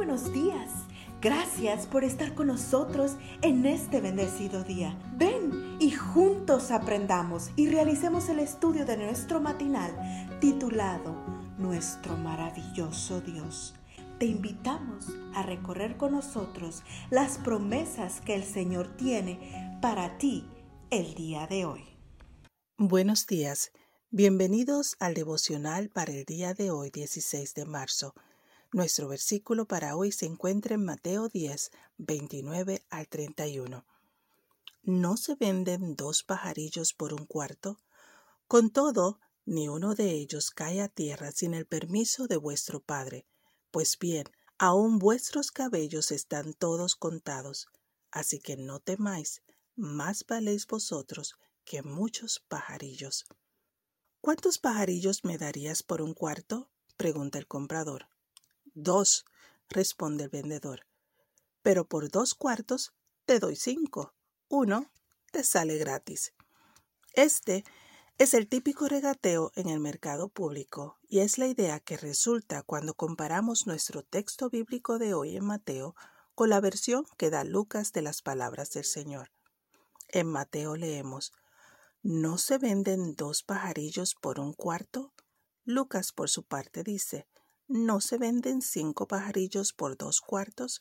[0.00, 0.70] buenos días.
[1.20, 4.98] Gracias por estar con nosotros en este bendecido día.
[5.18, 9.94] Ven y juntos aprendamos y realicemos el estudio de nuestro matinal
[10.40, 11.14] titulado
[11.58, 13.74] Nuestro maravilloso Dios.
[14.18, 20.48] Te invitamos a recorrer con nosotros las promesas que el Señor tiene para ti
[20.88, 21.84] el día de hoy.
[22.78, 23.70] Buenos días.
[24.08, 28.14] Bienvenidos al devocional para el día de hoy, 16 de marzo.
[28.72, 33.84] Nuestro versículo para hoy se encuentra en Mateo 10, 29 al 31.
[34.84, 37.80] ¿No se venden dos pajarillos por un cuarto?
[38.46, 43.26] Con todo, ni uno de ellos cae a tierra sin el permiso de vuestro Padre.
[43.72, 44.26] Pues bien,
[44.56, 47.66] aún vuestros cabellos están todos contados.
[48.12, 49.42] Así que no temáis,
[49.74, 51.34] más valéis vosotros
[51.64, 53.26] que muchos pajarillos.
[54.20, 56.70] ¿Cuántos pajarillos me darías por un cuarto?
[56.96, 58.09] pregunta el comprador.
[58.74, 59.24] Dos,
[59.68, 60.86] responde el vendedor.
[61.62, 62.92] Pero por dos cuartos
[63.24, 64.14] te doy cinco.
[64.48, 64.90] Uno
[65.32, 66.32] te sale gratis.
[67.14, 67.64] Este
[68.18, 72.94] es el típico regateo en el mercado público y es la idea que resulta cuando
[72.94, 75.94] comparamos nuestro texto bíblico de hoy en Mateo
[76.34, 79.32] con la versión que da Lucas de las palabras del Señor.
[80.08, 81.32] En Mateo leemos,
[82.02, 85.12] ¿No se venden dos pajarillos por un cuarto?
[85.64, 87.28] Lucas, por su parte, dice,
[87.70, 90.80] ¿no se venden cinco pajarillos por dos cuartos?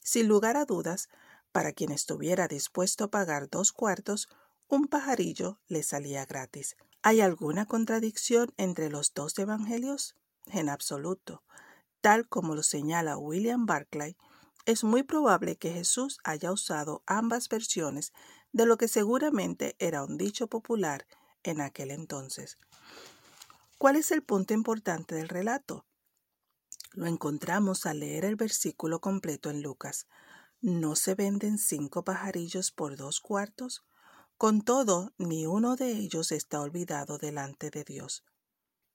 [0.00, 1.08] Sin lugar a dudas,
[1.50, 4.28] para quien estuviera dispuesto a pagar dos cuartos,
[4.68, 6.76] un pajarillo le salía gratis.
[7.02, 10.14] ¿Hay alguna contradicción entre los dos evangelios?
[10.44, 11.42] En absoluto.
[12.02, 14.14] Tal como lo señala William Barclay,
[14.66, 18.12] es muy probable que Jesús haya usado ambas versiones
[18.52, 21.06] de lo que seguramente era un dicho popular
[21.44, 22.58] en aquel entonces.
[23.78, 25.86] ¿Cuál es el punto importante del relato?
[26.92, 30.08] Lo encontramos al leer el versículo completo en Lucas.
[30.60, 33.84] ¿No se venden cinco pajarillos por dos cuartos?
[34.36, 38.24] Con todo, ni uno de ellos está olvidado delante de Dios.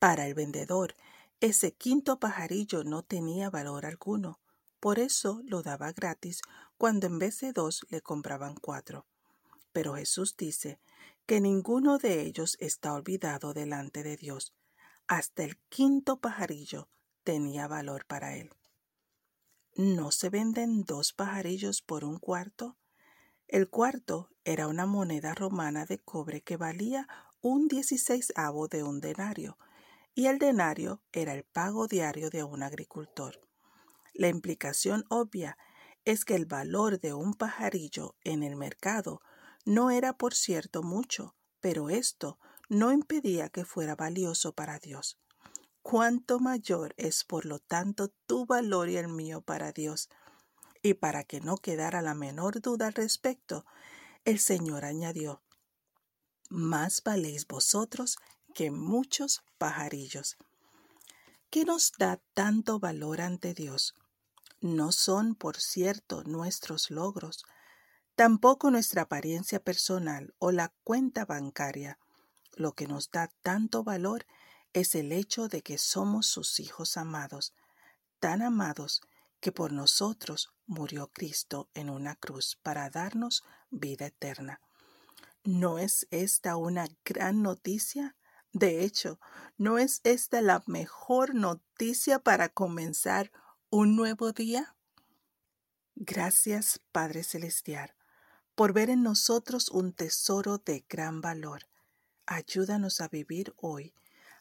[0.00, 0.96] Para el vendedor,
[1.40, 4.40] ese quinto pajarillo no tenía valor alguno,
[4.80, 6.42] por eso lo daba gratis
[6.76, 9.06] cuando en vez de dos le compraban cuatro.
[9.72, 10.80] Pero Jesús dice
[11.26, 14.52] que ninguno de ellos está olvidado delante de Dios.
[15.06, 16.88] Hasta el quinto pajarillo
[17.24, 18.50] tenía valor para él.
[19.76, 22.76] ¿No se venden dos pajarillos por un cuarto?
[23.48, 27.08] El cuarto era una moneda romana de cobre que valía
[27.40, 29.58] un dieciséisavo de un denario,
[30.14, 33.40] y el denario era el pago diario de un agricultor.
[34.12, 35.58] La implicación obvia
[36.04, 39.20] es que el valor de un pajarillo en el mercado
[39.64, 45.18] no era, por cierto, mucho, pero esto no impedía que fuera valioso para Dios.
[45.84, 50.08] Cuánto mayor es, por lo tanto, tu valor y el mío para Dios.
[50.80, 53.66] Y para que no quedara la menor duda al respecto,
[54.24, 55.42] el Señor añadió,
[56.48, 58.16] Más valéis vosotros
[58.54, 60.38] que muchos pajarillos.
[61.50, 63.94] ¿Qué nos da tanto valor ante Dios?
[64.62, 67.44] No son, por cierto, nuestros logros,
[68.14, 71.98] Tampoco nuestra apariencia personal o la cuenta bancaria.
[72.54, 74.24] Lo que nos da tanto valor
[74.74, 77.54] es el hecho de que somos sus hijos amados,
[78.20, 79.00] tan amados
[79.40, 84.60] que por nosotros murió Cristo en una cruz para darnos vida eterna.
[85.42, 88.16] ¿No es esta una gran noticia?
[88.52, 89.18] De hecho,
[89.56, 93.32] ¿no es esta la mejor noticia para comenzar
[93.70, 94.76] un nuevo día?
[95.94, 97.94] Gracias, Padre Celestial
[98.54, 101.68] por ver en nosotros un tesoro de gran valor.
[102.26, 103.94] Ayúdanos a vivir hoy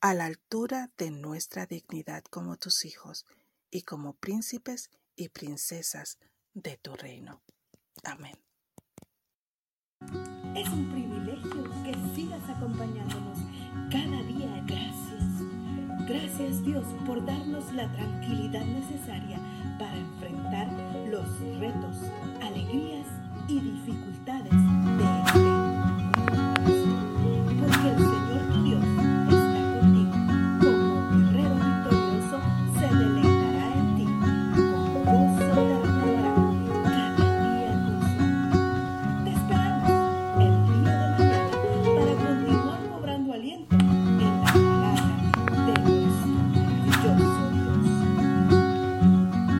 [0.00, 3.26] a la altura de nuestra dignidad como tus hijos
[3.70, 6.18] y como príncipes y princesas
[6.54, 7.42] de tu reino.
[8.04, 8.36] Amén.
[10.54, 13.38] Es un privilegio que sigas acompañándonos
[13.90, 14.64] cada día.
[14.66, 15.24] Gracias.
[16.08, 19.38] Gracias Dios por darnos la tranquilidad necesaria
[19.78, 20.68] para enfrentar
[21.08, 21.28] los
[21.58, 21.96] retos,
[22.40, 22.97] alegrías